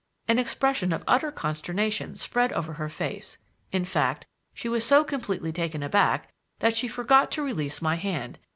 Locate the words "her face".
2.73-3.37